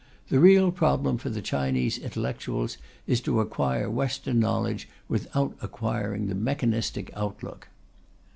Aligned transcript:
The 0.29 0.39
real 0.39 0.71
problem 0.71 1.19
for 1.19 1.29
the 1.29 1.43
Chinese 1.43 1.99
intellectuals 1.99 2.79
is 3.05 3.21
to 3.21 3.39
acquire 3.39 3.87
Western 3.87 4.39
knowledge 4.39 4.89
without 5.07 5.55
acquiring 5.61 6.25
the 6.25 6.33
mechanistic 6.33 7.11
outlook. 7.15 7.67